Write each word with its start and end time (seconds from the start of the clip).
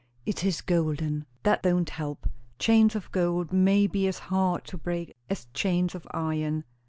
"It 0.25 0.43
is 0.43 0.61
golden!" 0.61 1.27
"That 1.43 1.61
don't 1.61 1.91
help. 1.91 2.27
Chains 2.57 2.95
of 2.95 3.11
gold 3.11 3.53
may 3.53 3.85
be 3.85 4.07
as 4.07 4.17
hard 4.33 4.63
to 4.65 4.77
break 4.79 5.15
as 5.29 5.45
chains 5.53 5.93
of 5.93 6.07
iron." 6.09 6.63